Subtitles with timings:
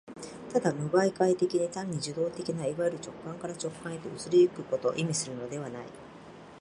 [0.51, 5.85] ただ無媒介的に、単に受働的ないわゆる直観から直観へと移り行くことを意味するのではない。